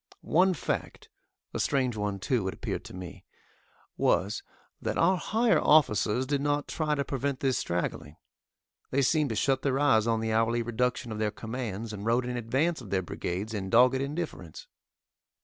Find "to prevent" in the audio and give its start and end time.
6.95-7.39